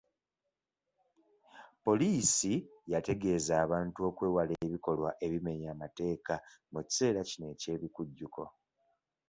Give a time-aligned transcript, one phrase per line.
[1.85, 2.53] Poliisi
[2.93, 6.33] yategeeza abantu okwewala ebikolwa ebimenya amateeka
[6.71, 8.43] mu kiseera kino eky'ebikujjukko.